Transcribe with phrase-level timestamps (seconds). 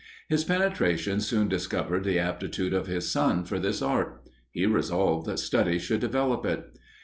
[0.29, 4.27] His penetration soon discovered the aptitude of his son for this art.
[4.51, 6.65] He resolved that study should develope it.